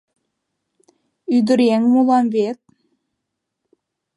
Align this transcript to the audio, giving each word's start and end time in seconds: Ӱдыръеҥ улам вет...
Ӱдыръеҥ 1.35 1.83
улам 1.99 2.25
вет... 2.33 2.59